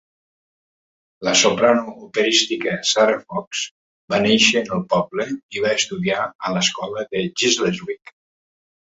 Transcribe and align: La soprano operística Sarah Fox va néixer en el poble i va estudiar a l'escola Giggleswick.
La 1.27 1.33
soprano 1.41 1.91
operística 2.07 2.73
Sarah 2.91 3.19
Fox 3.27 3.61
va 4.13 4.21
néixer 4.23 4.63
en 4.63 4.73
el 4.79 4.81
poble 4.95 5.27
i 5.59 5.63
va 5.67 5.75
estudiar 5.81 6.25
a 6.25 6.53
l'escola 6.57 7.05
Giggleswick. 7.19 8.15